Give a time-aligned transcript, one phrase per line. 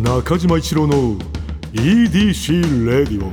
[0.00, 1.16] 中島一郎の
[1.72, 3.32] EDC レディオ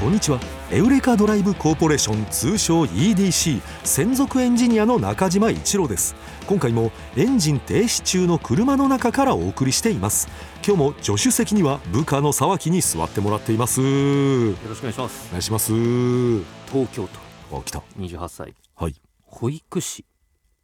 [0.00, 0.40] こんにちは。
[0.72, 6.16] エウレカドライブコーポレーション通称 EDC 専属エンジニアの中島一郎です。
[6.48, 10.28] 今回もエンジン停止中の車の中からお送りしています。
[10.66, 13.80] 今日も助手席には部下の沢木に座ってもらっています。
[13.80, 15.28] よよろしくお願いします。
[15.28, 15.72] お願いします。
[15.72, 17.08] 東京
[17.50, 17.58] 都。
[17.58, 17.80] あ来た。
[17.96, 18.54] 28歳。
[18.74, 18.94] はい。
[19.24, 20.04] 保育士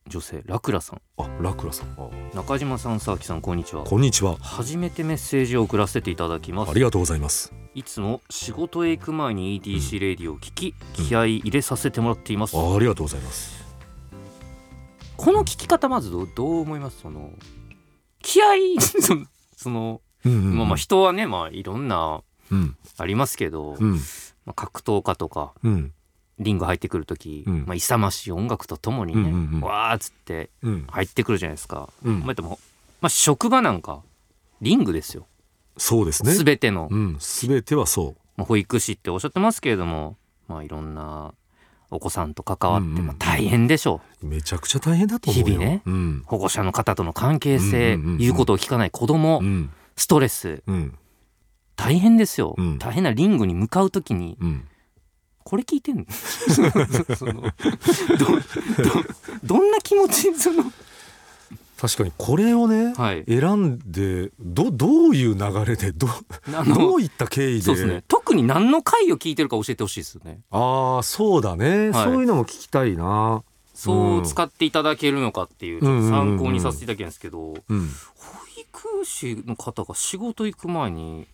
[0.08, 1.00] 女性ラクラさん。
[1.16, 1.88] あラクラさん。
[1.96, 2.10] あ。
[2.34, 3.84] 中島さん沢木さんこんにちは。
[3.84, 4.36] こんにちは。
[4.36, 6.70] 初めてメッセージを送らせていただきます。
[6.70, 7.52] ありがとうございます。
[7.74, 13.62] いつも仕事へ行く前に EDC レディを聞き、気合い入れさせてもらっています、あありがとうございます。
[15.16, 17.00] この聞き方まずどうどう思います？
[17.00, 17.30] その
[18.20, 19.26] 気合い その
[19.56, 20.56] その、うんうんうん。
[20.58, 22.76] まあまあ人はねまあいろんなうん。
[22.98, 23.92] ありますけど、うん。
[24.44, 25.92] まあ、格闘家とかうん
[26.42, 27.64] リング入ってくる時、うん。
[27.66, 29.60] まあ、勇ましい音楽とともにね、うんうんうん。
[29.60, 30.86] わーっつってうん。
[30.88, 31.88] 入ってくるじゃないですか。
[32.04, 32.20] うん。
[32.20, 32.58] まあ、でも、
[33.00, 34.02] まあ、職場なんか
[34.60, 35.26] リングですよ。
[35.76, 36.32] そうですね。
[36.32, 37.16] 全ての、うん。
[37.18, 40.16] 全てはそまあ、保育士っておっしゃってますけれども、
[40.48, 41.34] まあ、いろんな
[41.90, 44.26] お子さんと関わって、うんうんまあ、大変でしょう。
[44.26, 45.46] うめちゃくちゃ大変だと思うよ。
[45.46, 46.22] 日々ねうん。
[46.26, 48.18] 保護者の方との関係性、うんうんうんうん。
[48.18, 49.70] 言うことを聞かない子供、うん。
[49.96, 50.62] ストレス。
[50.66, 50.98] うん。
[51.76, 52.78] 大変ですよ、うん。
[52.78, 54.68] 大変なリングに向かう時にうん
[55.42, 56.06] これ聞いてんの？
[57.16, 57.42] その
[59.42, 60.34] どんな気持ち？
[60.34, 60.64] その。
[61.76, 63.24] 確かにこれをねはい。
[63.26, 66.06] 選んでどどういう流れでど
[66.76, 67.62] どういった経緯で？
[67.62, 68.04] そうですね。
[68.06, 70.40] 特に何の回を聞いてるか教えてほしいですよね。
[70.52, 72.04] ああそうだね、はい。
[72.04, 73.42] そういうのも聞きたいな。
[73.74, 77.88] そう使っていただけるのかっていう参考にさせていただきたいんですけど、うん。
[78.14, 81.26] 保育士の方が仕事行く前に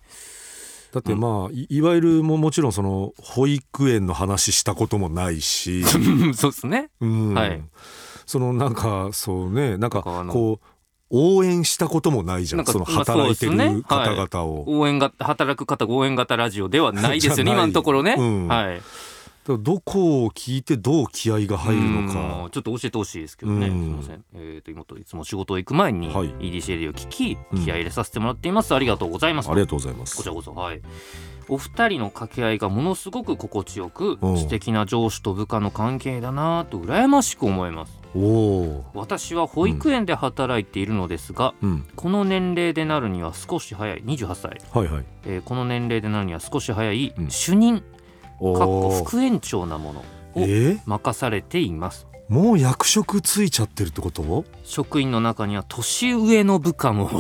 [0.92, 5.84] だってまあいいわゆるももちろんその保育園の話したこともないし、
[6.34, 6.91] そうですね。
[7.00, 7.34] うん。
[7.34, 7.62] はい。
[8.27, 10.66] そのなんかそうねなんかこう
[11.11, 14.64] 応援したこともないじゃんそのまあ働いてる方々を。
[14.66, 18.48] 応援型働く方応援型ラジオではないですよね 今のところね、うん。
[18.48, 18.82] はい
[19.56, 22.48] どこを聞いてどう気合が入るのうんか。
[22.50, 23.72] ちょっと教えてほしいですけどね、うん。
[23.72, 24.25] すみません。
[24.34, 26.28] えっ、と妹いつも仕事行く前にはい。
[26.34, 29.50] EDC レディを聞きうん気合い入れさせてもらっています、ありがとうございます。
[29.50, 30.16] ありがとうございます。
[30.16, 30.26] こち。
[30.28, 30.53] らこそ。
[30.53, 30.82] はい。
[31.48, 34.38] お二人の掛け合いがものすごく心地よくうん。
[34.38, 37.98] 素敵な上司と部下の関係だなぁと羨ましく思います。
[38.15, 41.66] おお私は保育園で働いているのですが、ー。
[41.66, 41.86] うん。
[41.97, 44.03] この年齢でなるには少し早い。
[44.03, 45.04] 28歳、はいはい。
[45.25, 47.30] えーこの年齢でなるには少し早いうん。
[47.30, 47.97] 主任、お
[48.38, 50.04] かっこー副園長なもの
[50.37, 50.41] え？
[50.72, 52.06] ー任されています。
[52.28, 54.44] もう役職ついちゃってるってこと？
[54.62, 57.15] 職員の中には年上の部下も多く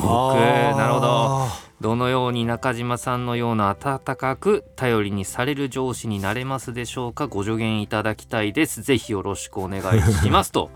[0.76, 1.46] なるほど。
[1.80, 8.82] どのように中島さんのような温かく頼りにされる上司になれますでしょうかご助言いただきたいです。
[8.82, 10.70] ぜひよろしくお願いしますと。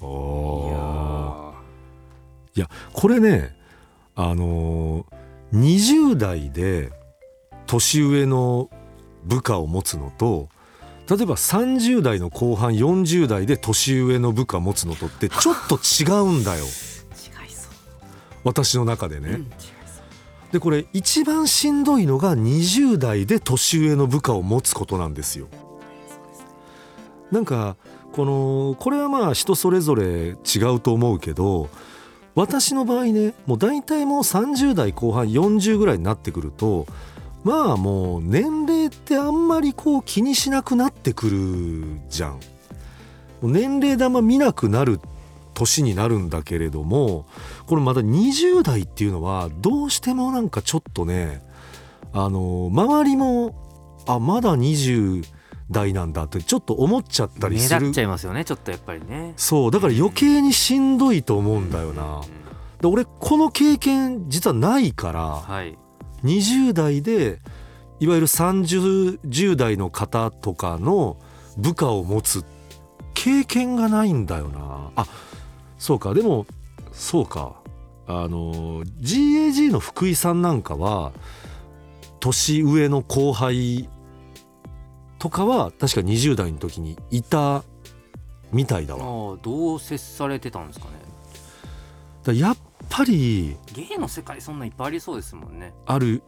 [2.56, 3.54] いやこれね
[4.14, 5.58] あのー、
[6.08, 6.90] 20代で
[7.66, 8.70] 年上の
[9.26, 10.48] 部下を持つのと
[11.08, 16.70] 例えば30代の後半40代で年上の部下持つのとってちょっと違うんだよ違い
[17.50, 17.72] そう、
[18.44, 19.28] 私の中でね。
[19.30, 19.52] うん
[20.52, 25.48] でこれ一番しんどいのが20代で年上の部下を持つことなんですよ。
[27.30, 27.76] なんか
[28.12, 31.68] このこれはまあ人それぞれ違うと思うけど
[32.34, 36.86] 私の場合ねもう大体もう30代後半40ぐらいになってくると
[37.42, 42.40] まあもう年齢ってあんまりこう気にしなくなってくるじゃん。
[43.42, 45.00] 年齢であんま見なくなる
[45.54, 47.26] 年になるんだけれども
[47.66, 51.42] これまだ20代っていうのはどうしてもなんかちょっとね
[52.12, 53.54] あの周りも
[54.06, 55.24] あまだ20
[55.70, 57.80] 代なんだってちょっと思っちゃったり目する。
[57.80, 59.34] 立っちゃいますよねちょっとやっぱりね。
[59.36, 62.22] そうだから余計にしんどいと思うんだよな。
[62.80, 65.78] で俺この経験実はないからはい。
[66.24, 67.40] 20代で
[68.00, 71.16] いわゆる3010代の方とかの
[71.56, 72.44] 部下を持つ
[73.14, 74.90] 経験がないんだよな。
[74.96, 75.06] あ
[75.78, 76.14] そうか。
[76.14, 76.46] でも
[76.92, 77.56] そうか。
[78.08, 81.12] あの GAG の福井さんなんかは
[82.20, 83.88] 年上の後輩
[85.18, 87.64] とかは確か20代の時にいた
[88.52, 89.04] みたいだあわ。
[89.04, 90.92] ーどう接されてたんですかね。
[92.22, 92.56] だやっ
[92.88, 95.72] ぱり芸の世界そんないっぱいありそうですもんね。
[95.86, 96.22] ある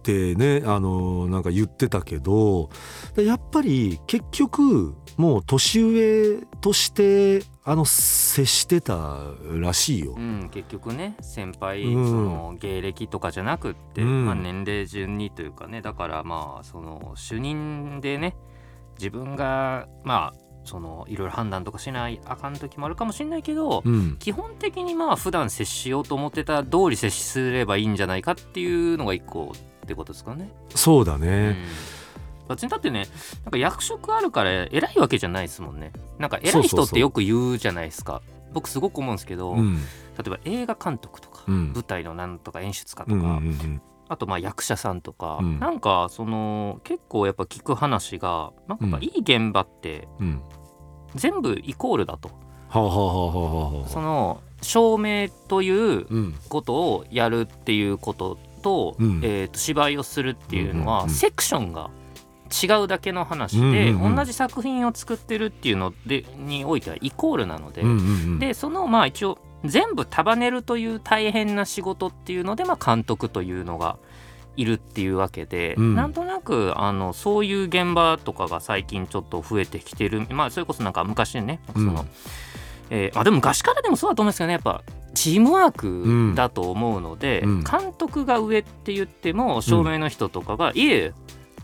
[0.00, 2.70] ってねあのなんか言ってたけど
[3.16, 9.18] やっぱり結局もう年上としてあの接してた
[9.52, 10.14] らしいよ。
[10.16, 10.20] う。
[10.20, 12.06] ん結局ね先輩、うん。
[12.06, 14.26] その芸歴とかじゃなくって、うん。
[14.26, 18.34] まあ、年齢順にというかねだからまあその主任でね
[18.98, 24.16] 自分がまあそのいろいろ判断とかしないあかん時もあるかもしれないけど、うん。
[24.18, 29.52] 基本的にまあ普段接しようと思ってた通り接すればいいんじゃないかっていうのが一個
[29.90, 30.52] ってことですかね。
[30.76, 31.20] そうだうん。
[31.22, 31.56] ね、
[32.48, 33.06] 別にだってね
[33.44, 35.92] なんか役職あるから偉いわけじゃないですもんね。
[36.18, 38.22] なんか偉い人ってよく言うじゃないですか。
[38.52, 39.76] 僕すごく思うんですけど、うん。
[39.76, 39.82] 例
[40.26, 41.72] えば映画監督とか、うん。
[41.72, 45.60] 舞台のなんとか演出家とか、うんうんうんあとまあ役者さんとか、うん。
[45.60, 50.42] なんかその結構やっぱ聞く話がなんかいい現場ってうん。
[51.14, 52.30] 全部イコールだと、
[52.72, 56.34] その照明といううん。
[56.48, 59.20] ことをやるっていうことと,、うん。
[59.22, 61.90] えーと芝居をするっていうのは、セクションが
[62.50, 67.82] 違うだけの話で、同じ作品を作ってるっていうのでにおいてはイコールなので、
[68.38, 73.98] でそのまあ一応全部束ねるという大変な仕事っていうので、まあ、監督というのが
[74.56, 75.94] いるっていうわけで、うん。
[75.94, 80.26] なんとなくあのそういう現場とかが最近ちょっと増えてきてる。
[80.30, 82.08] まあそれこそなんか昔ねその、うん。
[82.92, 84.82] えーまあ、でも昔からでもそうだと思うんですけどねやっぱ
[85.14, 87.64] チームワークだと思うので、うん。
[87.64, 91.12] 監督が上って言っても照明の人とかが、いえ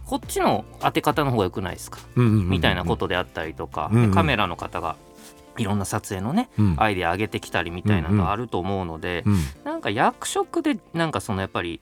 [0.04, 4.10] こっちの当て方の方が良くないですか、うんうんうんうんみたいなことであったりとか、うんうん。
[4.10, 4.96] でカメラの方が
[5.58, 6.76] いろんな撮影のねうん。
[6.78, 9.38] アイデア上げてきたりみたいなのがあると思うので、うん。
[9.64, 11.80] なんか役職でなんかそのやっぱり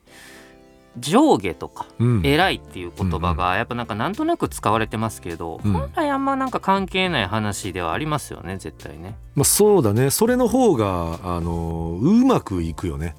[0.97, 2.21] 上下とかうん。
[2.25, 5.73] 偉いっていう言葉がやっぱなんかなんとなく使われてますけど、うん。
[5.73, 9.17] 本来あんまなんか関係ない話ではありますよね絶対ね。
[9.35, 10.09] まあそうだね。
[10.09, 13.15] それの方があのうまくいくよね。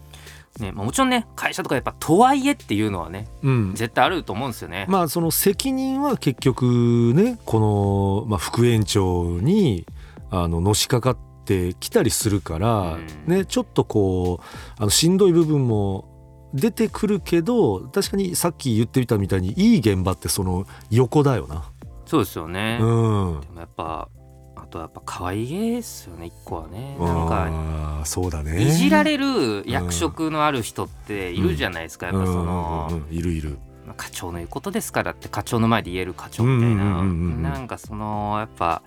[0.58, 3.74] ねまあもちろんね会社とかやっぱとはいえっていうのはねうん。
[3.74, 4.86] 絶対あると思うんですよね。
[4.88, 9.86] まあその責任は結局ねこの、まあ、副園長に
[10.30, 13.06] あののしかかってきたりするから、うん。
[13.26, 14.44] ねちょっとこう
[14.78, 16.15] あのしんどい部分も
[16.54, 21.70] 出てくるけど確かにさっき言ってみたみたいにいい現場ってその横だよな。
[22.06, 22.78] そうですよね。
[22.80, 23.40] うん。
[23.40, 24.08] でもやっぱ
[24.54, 26.96] あとやっぱ可愛げですよね一個はね。
[26.98, 28.62] なんかそうだね。
[28.62, 33.58] いじられる役職のある人っているじゃないですか、やっぱその、うんうんうんうんいるいる。
[33.86, 37.42] まあ課長の言うことですからって課長の前で言える課長みたいな、うんうんうんうんうん。
[37.42, 38.82] なんかそのやっぱ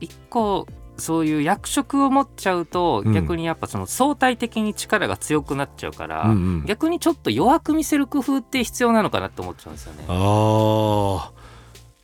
[0.00, 0.66] 一個
[0.98, 3.12] そういう役職を持っちゃうとうん。
[3.12, 6.64] 逆にやっぱその相対的に力が強くなっちゃうから、うんうん。
[6.66, 10.04] 逆にちょっと弱く見せる工夫って必要なのかなって思っちゃうんですよね。
[10.08, 11.30] あー。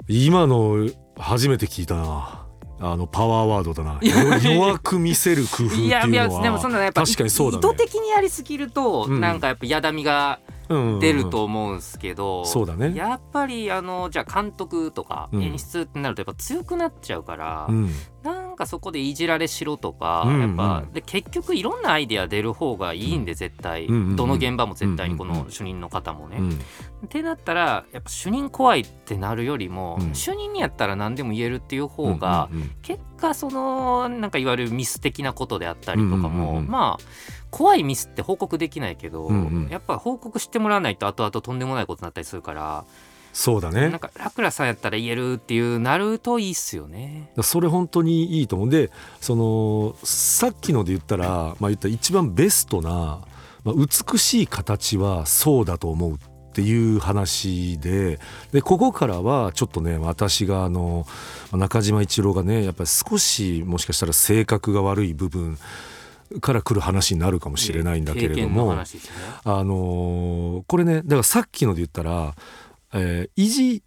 [0.09, 2.41] 今の初めて聞いたな。
[2.81, 3.99] あのパワーワードだな。
[4.43, 7.67] 弱く見せる工夫っていういやいやのはでもそんなやっぱ確かにそうだね。
[7.67, 9.21] 意図的にやりすぎると、うん。
[9.21, 10.41] なんかやっぱやだみが
[11.01, 12.93] 出ると思うんですけど、そうだね。
[12.95, 15.43] やっぱりあのじゃあ監督とかうん。
[15.43, 17.91] 演出ってなるとやっぱ強くなっちゃうから、うん。
[18.23, 26.37] なんかそこでいじられしろとか、やっぱで結局いろんなアイデア出る方がいいんで絶対、どの現場も絶対にこの主任の方もね。
[26.39, 26.51] うん。
[26.53, 30.15] ってなったらやっぱ主任怖いってなるよりも、うん。
[30.15, 32.49] 主任にやったら何でも言えるっていう方が、
[32.83, 37.05] 結果そのなんかいわゆるミス的なことであったりとかも、まあ
[37.51, 39.31] 怖いミスって報告できないけど、
[39.71, 42.85] やっぱ報告してもらわないと後々とんでもないことになったりするから、
[43.35, 47.33] そうだねなんかラクラさんやったら言えるっていうなるといいっすよね。
[47.43, 48.91] それ本当にいいと思うんで
[49.21, 51.27] そのさっきので言ったら、
[51.59, 53.23] まあ、言ったら一番ベストな、
[53.65, 56.17] まあ、美しい形はそうだと思うっ
[56.55, 58.21] ていう話で
[58.53, 61.05] でここからはちょっとね私があの
[61.51, 65.59] 中島一郎がねやっぱり少しもしかしたら性格が悪い部分
[66.41, 68.75] から来る話になるかもしれないんだけれども。
[68.75, 68.85] ね。
[69.45, 72.35] あのーこれねだからさっきので言ったら、
[72.95, 73.83] えーいじ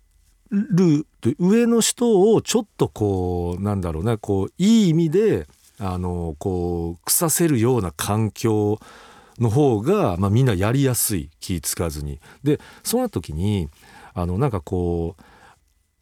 [0.52, 1.06] る
[1.40, 5.48] 上の人をちょっとこうなんだろうなこういい意味で
[5.80, 8.80] あのこう腐せるような環境
[9.40, 12.20] の方が、まあ、みんなやりやすい気つかずに。
[12.44, 13.70] でその時に
[14.14, 15.24] あのなんかこう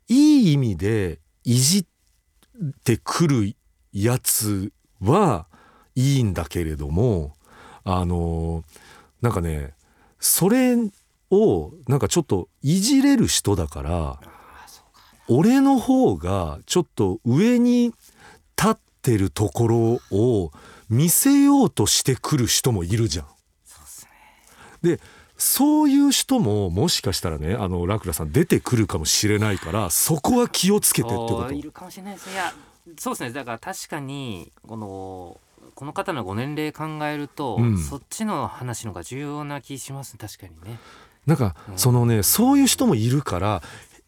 [0.07, 1.85] いい意味でいじっ
[2.83, 3.55] てくる
[3.91, 4.71] やつ
[5.01, 5.47] は
[5.95, 7.33] いいんだけれども
[7.83, 8.63] あの
[9.21, 9.73] なんかね
[10.19, 10.77] それ
[11.35, 14.19] をなんかちょっといじれる人だから
[15.27, 17.93] 俺の方がちょっと上に
[18.57, 20.51] 立ってるところを
[20.89, 23.25] 見せようとしてくる人もいるじゃん。
[24.81, 24.99] で
[25.37, 32.29] そういう人ももしかしたらねあのラクラさん出てくるかもしれないからそこは気をつけてってこそういるかもしれないです。
[32.29, 32.53] いや
[32.99, 35.41] そうですねだから確かにこの
[35.73, 37.77] この方のご年齢考えると、うん。
[37.77, 40.79] そっちの話の方が重要な気します確かにね。
[41.25, 41.77] なんかうん。
[41.77, 43.61] そのねそういう人もいるから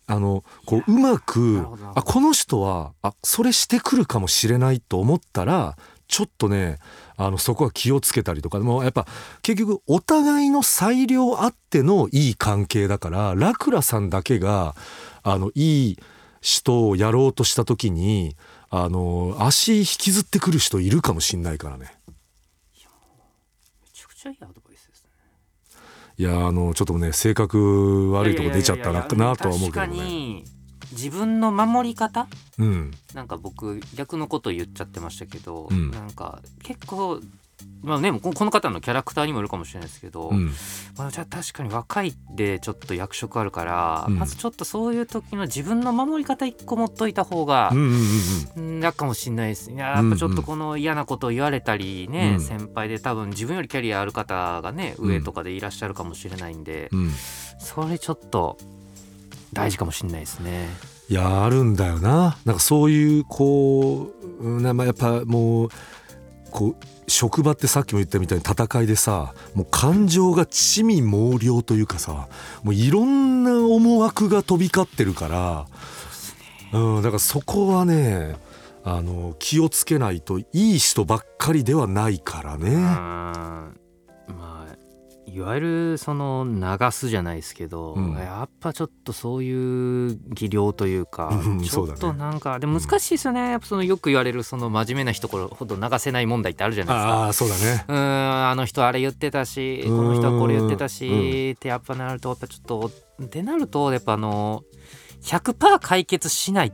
[0.08, 6.78] あのこううまなくあこの人はあそれしてくるかもしれないと思ったらちょっとね
[7.18, 9.06] あのそこは気をつけたりとかでもやっぱ
[9.42, 14.76] 結局お互いの裁量あってのいい関係だからラクラさんだけが
[15.24, 15.98] あのいい
[16.40, 18.38] 人をやろうとした時に
[18.70, 21.94] あの足引きずってくる人いるかもしんないからね。
[22.76, 22.82] め
[23.94, 25.10] ちゃくちゃいいアドバイスですね。
[26.18, 30.46] いやあのちょっとね性格悪いとこ出ちゃったなとは思うけど確かねに
[30.92, 32.28] 自分の守り方？
[32.58, 32.92] うん。
[33.14, 35.92] なんか僕逆のこと言っちゃってましたけど、うん。
[35.92, 37.22] なんか結構
[37.82, 40.52] まあねここの方のキャラクターにもよるかもしれないですけど、うん。
[40.98, 44.20] まあ、じゃあ確かに若いでちょっと役職あるから、うん。
[44.20, 49.70] まずちょっとそういう時の自分の守り方一個持っといた方がうんかもしれないです。
[49.70, 52.42] ねやっぱちょっとこの嫌なことを言われたりね、うん。
[52.42, 57.00] 先輩で多分自分よりキャリアある方がね上とかでいらっしゃるかもしれないんで、うん。
[57.00, 57.12] うん
[57.60, 58.58] それちょっと
[59.52, 60.68] 大事かもしれないですね。
[61.10, 62.38] いやあるんだよな。
[62.46, 64.12] なんかそういうこ
[64.42, 65.70] ううんなまあやっぱもう
[66.52, 72.28] こう職場ってさっきも言ったみたいに戦いでさもう感情が地味猛量というかさ
[72.64, 75.28] もういろんな思惑が飛び交ってるか
[76.74, 78.36] ら、うん、だからそこはね
[78.84, 82.72] あの気をつけないといい人ばっかりではないからね。
[82.72, 83.74] んま
[84.30, 84.67] あ
[85.28, 88.14] いわゆるその流すじゃないですけど、うん。
[88.14, 93.52] やっぱちょっとそういう技量というか、うんちょっとなんか、でも難しいですよね。
[93.52, 97.14] やっぱそのよく言われるその真面目な人ほど流せない問題ってあるじゃないですか。
[97.14, 97.86] ああそうだね。
[97.88, 102.92] うーんあの人あれ言ってたしこの人はこれ言ってたしってやっぱなるとやっぱちょっと
[103.24, 104.64] ってなるとやっぱあの
[105.24, 106.74] 100%解決しない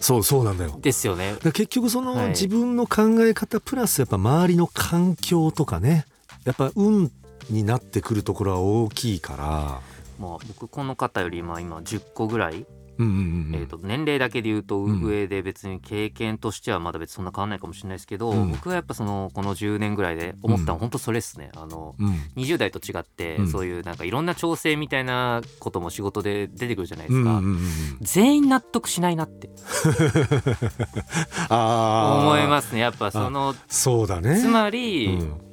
[0.00, 0.76] そうそうなんだよ。
[0.82, 2.28] ですよね結局その、はい。
[2.30, 6.04] 自分の考え方プラスやっぱ周りの環境とかね。
[6.44, 7.10] やっぱ運
[7.50, 9.80] になってくるところは大きいから。
[10.18, 12.66] もう僕この方より今今10個ぐらい
[12.98, 18.50] うんうんうんえー、と年齢だけで言うとうん上で別に経験としてはまだ別にそんな変わんないかもしれないですけど、うん。
[18.50, 22.14] 僕はやっぱそのこの10年ぐらいで思ったのは本当それですね、あのうん。
[22.36, 23.48] 20代と違って、うん。
[23.48, 27.60] そういうなんかいろんな調整みたいなことも仕事で出てくるじゃないですか、うんうんうんうん。
[28.00, 29.50] 全員納得しないなって。
[31.50, 32.22] あー。
[32.22, 32.80] 思いますね。
[32.80, 34.40] やっぱそのそうだね。
[34.40, 35.45] つまり、うん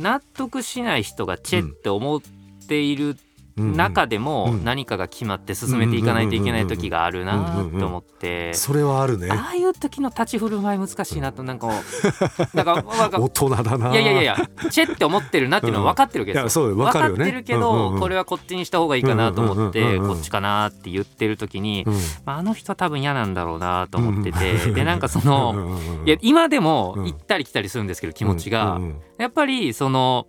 [0.00, 2.20] 納得しない人がチェって思っ
[2.68, 3.16] ている
[3.60, 4.64] 中でもうん。
[4.64, 8.54] 何かが決まって進めていかないといけない時があるなって思って。
[8.54, 9.28] それはあるね。
[9.30, 11.68] ああいう時の立ち振る舞い難しいなとなんか
[12.54, 12.84] なんか
[13.18, 13.92] 大人だな。
[13.92, 14.36] いやいやいや
[14.70, 21.86] チェって思ってるなっていうのは分かってるけど、分かってるけど、これはこっちにした方がいいかなと思ってこっちかなって言ってる時に、
[22.26, 24.74] あ、あの人は多分嫌なんだろうなと思ってて、うん。
[24.74, 27.04] でなんかそうんの、いや今でもうん。
[27.06, 28.80] 行ったり来たりするんですけど気持ちが、
[29.18, 30.26] やっぱりその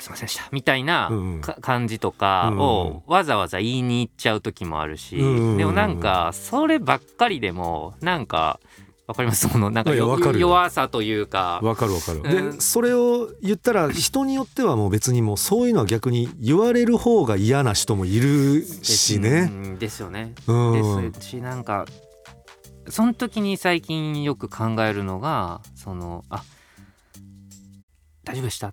[0.00, 0.48] すいませんでした。
[0.52, 1.10] みたいな
[1.60, 5.22] 感じとかをわざわざ言いに行っちゃう時もあるし、で
[5.64, 8.60] もなんかそればっかりでもなんか
[9.06, 9.48] わかります？
[9.50, 11.58] そのなんか弱さというか。
[11.62, 12.52] わかるわかる、うん。
[12.52, 19.46] でそれを言ったら人によってはもう別にもうそういうのは逆に言われる方が嫌な人もいるしうね。
[19.46, 20.34] んですよね。
[20.46, 21.86] うんですしなんか
[22.88, 26.42] その時に最近よく考えるのがそのあ
[28.24, 28.72] 大丈夫でした？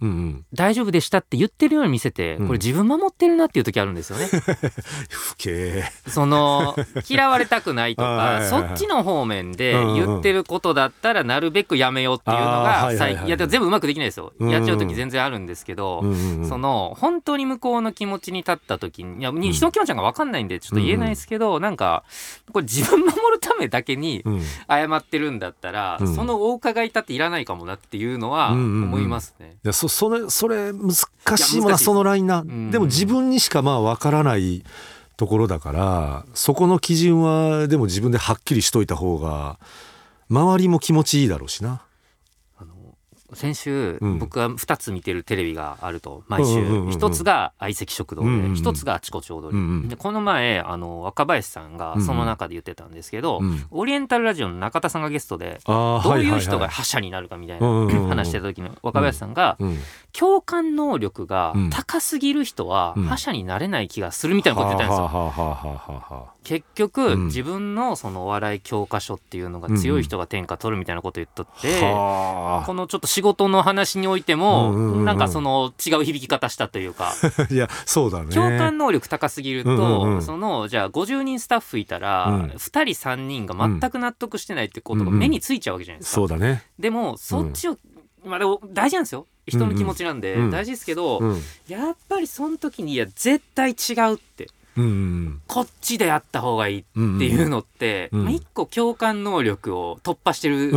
[0.00, 2.46] うんうん、大丈夫でしたって言ってるように見せて、うん。
[2.46, 4.26] これ自分守ってるなっていう時あるんですよね。
[5.08, 5.84] 不敬。
[6.06, 6.76] その
[7.08, 14.32] 嫌われたくないとかそっちの方面で言ってることだったらなるべくやめようっていうのがはいやでも全部うまくできないですよ。
[14.40, 16.02] やっちゃう時全然あるんですけど、
[16.48, 22.04] その本当に向こうの気持ちに立った時にいや人の気持ちなんか分かんないんでちょっと言えないですけど、なんか
[22.52, 24.42] これ自分守るためだけにうん。
[24.68, 26.14] 謝ってるんだったら、うん。
[26.14, 29.56] そのお伺いたっていらないかもなっていうのは思いますね。
[29.66, 30.94] いやそそれそれ難
[31.36, 32.70] しいもんなそのラインな、ん。
[32.70, 34.62] でも自分にしかまあわからない
[35.16, 39.58] ところだからそこの基準はでも自分ではっきりしといた方が
[40.30, 41.82] 周りも気持ちいいだろうしな。
[43.32, 44.18] 先週、うん。
[44.18, 48.52] 僕は2つ見てるテレビがあると毎週、うんうんうんうん1つが相席食堂で、うんうんうん。
[48.52, 49.88] 1つがあちこち踊り、うんうん。
[49.88, 58.08] でこの前あの若林さんがその中で言ってたんですけど、うんオリエンタルラジオの中田さんがゲストであーどういうははは人が覇者になるかみたいなうんうんうんうん。
[58.08, 59.78] 話してた時の若林さんがうん。
[60.12, 61.70] 共感能力がうん。
[61.70, 63.04] 高すぎる人はうん。
[63.04, 65.04] 覇者になれない気がするみたいなこと言ってたんですよ。
[65.04, 66.22] はあはあはあはあはあは。
[66.30, 67.26] あ結局、うん。
[67.26, 75.04] 自分のそのお笑い教科書っていうのが強い人が天下取るみたいなこと言っとって、はこのちょっと仕事の話においても、うんうんうんうん。
[75.06, 78.34] なんかその違う響き方したというか、あ いやそうだね。
[78.34, 80.22] 共感能力高すぎると、うんうんうん。
[80.22, 82.44] そのじゃあ50人スタッフいたら、うん。
[82.50, 86.14] 2人3人が全く納得してないってことが目についちゃうわけじゃないですか。
[86.16, 86.62] そうだね。
[86.78, 87.78] でもそっちを、
[88.22, 89.26] まあでも大事なんですよ。
[89.46, 90.50] 人の気持ちなんで、うんうん。
[90.50, 91.42] 大事ですけど、うん。
[91.68, 94.44] やっぱりその時にいや絶対違うって。
[94.44, 94.55] うんうん
[95.46, 100.70] こっちでやった方がいいっていうのって、うんまあ、一個共感能力を突破してる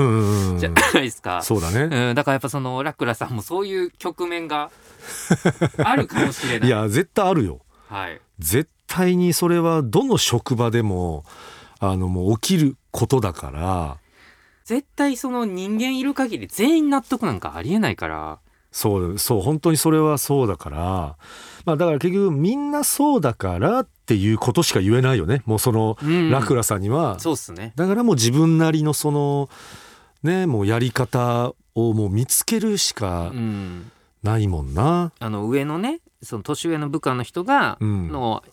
[0.57, 1.41] じゃないですか。
[1.41, 2.09] そうだね。
[2.09, 4.71] うん、だからやっぱそのラクラさんもそういう局面が
[5.83, 6.69] あるかもしれない。
[6.69, 7.59] いや絶対あるよ。
[7.89, 8.21] はい。
[8.39, 11.25] 絶対にそれはどの職場でも
[11.79, 13.97] あのもう起きることだから
[14.65, 18.39] 絶対その人間いる限り全員納得なんかありえないから
[18.71, 21.15] そうそう本当にそれはそうだから
[21.65, 25.43] まあだから結局みんなそうだからっていうことしか言えないよね。
[25.45, 26.29] もうそのうん。
[26.31, 27.73] ラクラさんには、そうっすね。
[27.75, 29.49] だからもう自分なりのその
[30.23, 33.91] ねもうやり方をもう見つけるしかうん。
[34.23, 35.11] ないもんな。
[35.19, 38.09] あの上のねその年上の部下の人が、うん。
[38.09, 38.43] の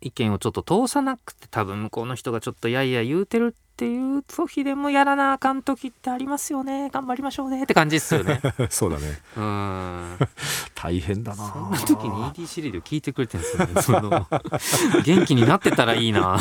[0.00, 6.90] 意見をちょっと通さなくて多分向こうの人がちょっとやいや言うてるっていう時でもやらなあかん時ってありますよね。
[6.90, 8.40] 頑張りましょうねって感じっすよね。
[8.70, 9.06] そうだね。
[9.36, 10.18] うーん。
[10.74, 11.48] 大変だな。
[11.48, 13.82] そんな時に EDC レディオ聞いてくれてるんですよね。
[13.82, 14.26] その
[15.04, 16.40] 元気になってたらいいな。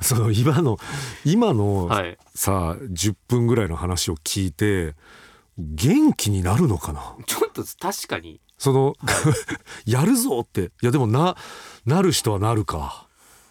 [0.00, 0.78] その今の
[1.24, 2.18] 今のはい。
[2.34, 4.94] さ10分ぐらいの話を聞いて
[5.58, 7.14] 元気になるのかな？
[7.26, 8.94] ちょっと確かにその
[9.86, 10.66] やるぞって。
[10.66, 11.34] いやでもな
[11.84, 13.08] なる人はなるか。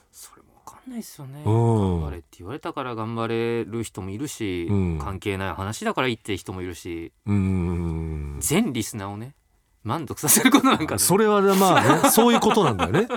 [0.09, 1.43] それも分かんないですよね。
[1.45, 1.99] うん。
[1.99, 4.99] 頑張れって言われたから頑張れる人もいるし、うん。
[4.99, 9.35] 関係ない話だからいいって人もいるしうーん全リスナーをね
[9.83, 10.99] 満足させることなんかね。
[10.99, 13.09] それはまあねそういうことなんだよね。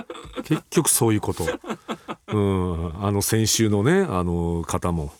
[0.43, 1.45] 結局そういうこと。
[2.27, 3.05] うん。
[3.05, 5.13] あの先週のねあの方も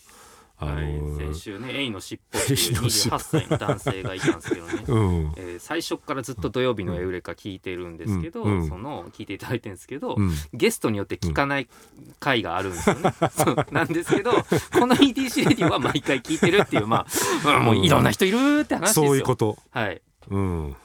[0.58, 3.18] あの、はい、先週ねエイの尻尾っていうエイの尻尾。
[3.18, 4.84] 28歳の男性がいたんですけどね。
[4.86, 5.32] うん。
[5.36, 8.60] えー最初からずっと土曜日のエウレカ聞いてるんですけど、うん。
[8.60, 8.68] うん。
[8.68, 10.32] その聞いていただいてるんですけど、うん。
[10.52, 11.68] ゲストによって聞かない
[12.20, 13.12] 回があるんですよね。
[13.32, 17.06] そうなんですけどこの EDC レディオは毎回聞いてるっていうま
[17.44, 17.64] あ、うん。
[17.64, 19.06] もういろんな人いるって話ですよ。
[19.06, 19.56] そういうこと。
[19.70, 20.00] はい。
[20.28, 20.76] うん。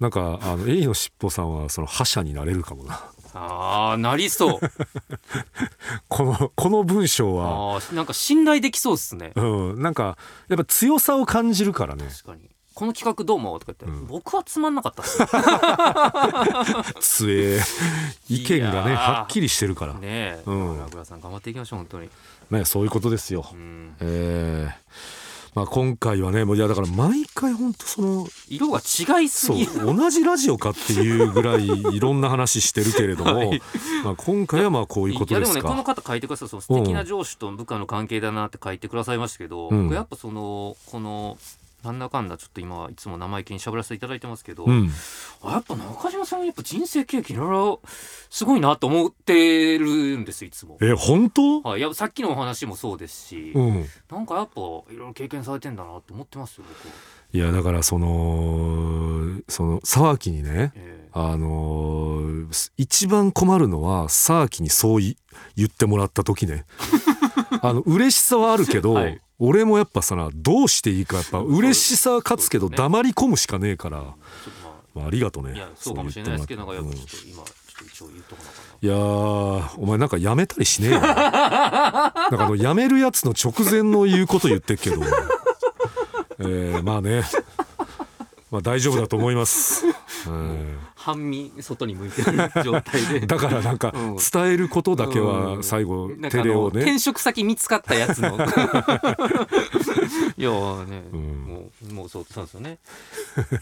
[0.00, 3.00] なんかあのエイのしっぽさんはその覇者になれるかもな
[3.34, 4.60] ああなりそう。
[6.08, 9.32] このこの文章はああなんか信頼できそうっすね。
[9.34, 9.42] う
[9.74, 10.16] んなんか
[10.48, 12.48] やっぱ強さを感じるからね確かに。
[12.74, 15.18] この企画どう思うとか言って、うん僕はつまんなかったっす。
[17.24, 17.60] 強え
[18.28, 20.42] 意見がねはっきりしてるからねえ。
[20.46, 22.10] うんラグラさん頑張っていきましょう本当に。
[22.50, 23.94] ねそういうことですようん。
[24.00, 25.23] えー
[25.54, 29.94] まあ今回はねもういやだから毎回本当その色が違いすそう。
[29.94, 33.62] 同じラジオかっていうぐらい いろんな話してるけれども、はい。
[34.04, 36.48] まあ、今回はまあこういうこといやですかでもねこの方書いてください。
[36.48, 39.84] その素敵な上司と部下の関係だなって書いてくださいましたけど、うん。
[39.84, 41.38] 僕やっぱそのこの
[41.84, 44.90] なんだかんだちょっと今いつも生意気にしゃべらせていただいてますけど、うん。
[45.42, 47.82] あやっぱ中島さんやっぱ人生経験いろいろ
[48.30, 49.86] すごいなと思ってる
[50.18, 50.78] んですいつも。
[50.80, 51.60] え本当？
[51.60, 53.86] はい、いやさっきのお話もそうですし、うん。
[54.10, 56.94] なんかやっぱいろいろ経験されてんだなって思ってますよ僕は。
[57.32, 65.16] いやだからそのその沢木にねえあのー一番困るのは沢木にそうい
[65.56, 66.64] 言ってもらった時ね。
[67.60, 74.14] あの嬉しさはあるけど、はい俺もやっぱさなどうしていいかやっぱ嬉しさは勝つけど黙り込むしかねえから、ま
[74.94, 75.52] まあ、ありがとうね。
[75.54, 77.44] あいやそうかもしれないですけどなんかやっぱちょっうんと今ちょっ
[77.78, 78.64] と一応言うとこなかな。
[78.80, 81.00] いやーお前なんかやめたりしねえよ。
[81.02, 85.02] なんかあのやめるやつの直前の言うこと言ってっけど。
[86.40, 87.24] えー、まあね。
[88.50, 89.94] まあ大丈夫だと思います、うん
[90.94, 93.26] 半身外に向いてる状態で。
[93.26, 94.16] だからなんかうん。
[94.16, 95.56] 伝えることだけうん。
[95.56, 96.80] は最後テレをね。
[96.82, 98.36] 転職先見つかったやつの。
[100.36, 100.50] いや
[100.84, 101.44] ね、うん。
[101.46, 102.78] もうもうそうそうですよね。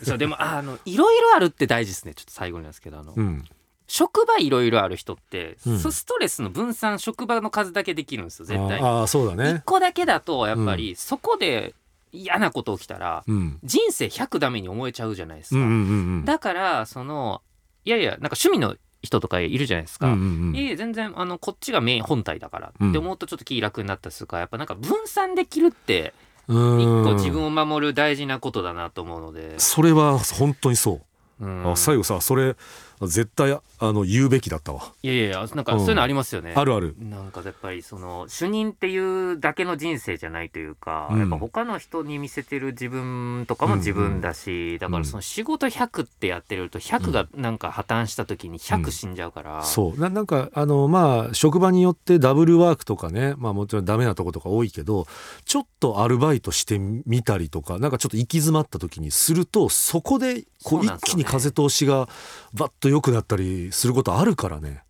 [0.02, 2.14] そうでもああのいろいろあるって大事ですね。
[2.14, 3.44] ちょっと最後になんですけどあの、うん。
[3.88, 5.78] 職場いろいろある人って、うん。
[5.78, 8.86] そストレスの分散職場の数だけできるんですよ絶対に。
[8.86, 11.74] ああーそうだ一ね個だけだとやっぱり、そこで
[12.12, 13.58] 嫌なこと起きたらうん。
[13.64, 15.82] 人生100ダメに思えちゃうじゃないですか、うんうんうんう
[16.20, 16.24] ん。
[16.24, 17.42] だからその
[17.84, 22.90] いやいやなんか趣味の人とかいるじゃないですか、うんうんうんいえいえ全然あのこっちがメイン本体だからうん。
[22.90, 26.14] って思うとちょっと気楽になったりするからやっぱなんか分散できるって
[26.48, 31.00] 一個自分を守る大事なことだなと思うので、それは本当にそ
[31.40, 31.70] う、うん。
[31.70, 32.56] あ最後さそれ
[33.06, 34.92] 絶対あの言うべきだったわ。
[35.02, 36.94] いやいやなんかそういうのありますよね、あるある。
[36.98, 41.20] なんかやっぱりその主任っていうだけの人生じゃないというか、うん。
[41.20, 50.00] やっぱ他の人に見せてる自分とかも自分だし、だからその仕事100ってやってると100がなんか破綻した時に100死んじゃうから、そう。
[50.00, 55.06] ななんかあのまあ職場によってダブルワークとかねまあもちろんダメなとことか多いけど
[55.44, 62.08] ちょっとアルバイトしてみたりとかなんかちょっと行き詰まった時にするとそこでこう一気に風通しが
[62.54, 64.84] バッと良くなったりすることあるからね。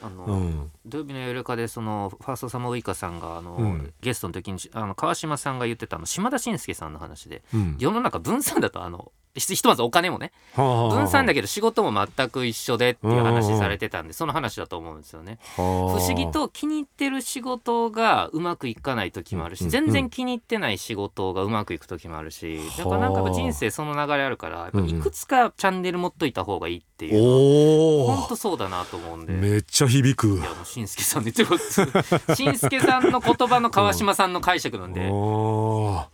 [0.00, 0.70] あのうん。
[0.84, 3.92] 土曜日の夜中でそのファーストサマーウイカさんがあの、うん。
[4.00, 7.76] ゲストの時にあの川島さんが言ってたあの島田紳介さんの話でうん。
[7.80, 15.38] 世の中分散だとあのひひとまずお金もね分散だけど仕事も全く一緒でっていう話されてたんでその話だと思うんですよね。
[15.56, 29.32] 不思議と気に入ってる仕事がうまくいかない時もあるし全然気に入ってない仕事がうまくいく時もあるしだからなんかやっぱ人生その流れあるからいくつかチャンネル持っといた方がいいっていうお本当そうだなと思うんで。
[29.32, 36.08] めっちゃ響くいやもうしんすけさんの言ってることしんすけさんの言葉の川島さんの解釈なんであ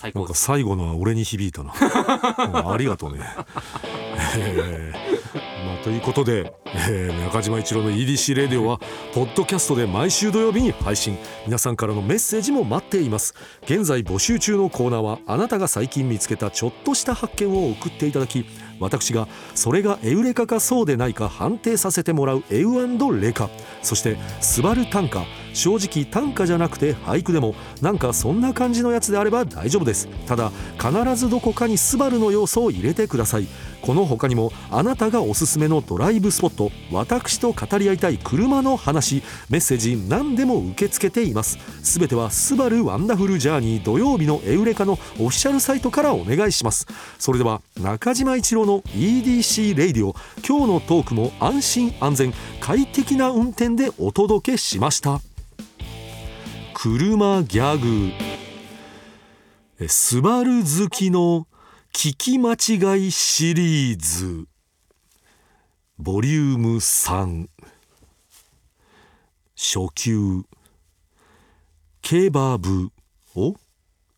[0.00, 0.20] 最高。
[0.20, 1.72] なんか最後のは俺に響いたな、
[2.62, 3.20] うんありがとうね、
[4.38, 6.52] えーまあ、ということで、
[6.88, 8.80] えー中島一郎の EDC レディオは
[9.14, 11.16] ポッドキャストで毎週土曜日に配信。
[11.46, 13.34] 皆さんからのメッセージも待っています。
[13.64, 18.44] 現在募集中のコーナーはあなたが最近見つけたちょっとした発見を送っていただき
[18.80, 23.48] 私がそれがエウレカかそうでないか判定させてもらうエウレカ。
[23.82, 30.08] そしてスバル短歌正直短歌じゃなくて俳句でもなんかそんな感じのやつであれば大丈夫です。
[30.26, 33.46] ただ必ずどこかにスバルの要素を入れてください。
[33.82, 41.58] この他にもあなたがおすすめのドライブスポット私と語り合いたい車の話メッセージ何でも受け付けています。
[41.82, 46.86] すべてはスバルワンダフルジャーニー土曜日のエウレカのオフィシャルサイトからお願いします。
[47.18, 50.14] それでは中島一郎の EDC レイディオ
[50.46, 55.20] 今日のトークも安心安全快適な運転でお届けしました。
[56.82, 58.10] 車ギャグ。
[59.86, 61.46] スバル好きの
[61.92, 64.46] 聞き間違いシリーズ。
[65.98, 67.50] ボリューム3
[69.54, 70.44] 初級。
[72.00, 72.88] ケバブ
[73.36, 73.56] を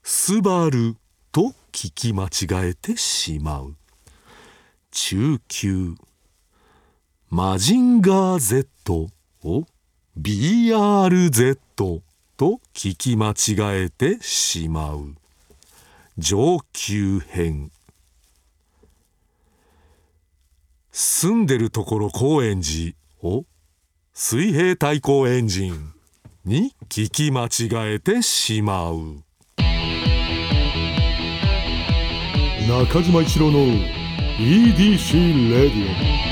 [0.05, 0.95] スバル
[1.33, 3.75] と聞き間違えてしまう。
[4.93, 5.97] 中級。
[7.29, 9.09] マジンガー Z
[9.43, 9.67] を
[10.17, 12.12] BRZ
[12.43, 15.15] と聞き間違えてしまう。
[16.19, 17.71] 上級編。
[20.91, 23.45] 住んでるところ高円寺を
[24.13, 25.93] 水平対向エンジン
[26.45, 29.23] に聞き間違えてしまう。
[32.69, 33.61] 中島一郎の
[34.41, 36.32] EDC レディオ。